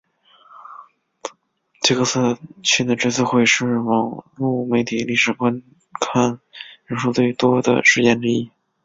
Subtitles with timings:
[1.83, 2.01] 杰克
[2.63, 5.61] 逊的追思会是网路媒体历史上观
[5.99, 6.39] 看
[6.87, 8.49] 人数最多的事件之一。